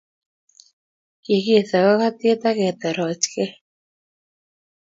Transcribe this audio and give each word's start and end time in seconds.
Kikiesho 1.23 1.77
kakatiet 1.87 2.41
ak 2.49 2.57
ketorochkei 2.59 3.51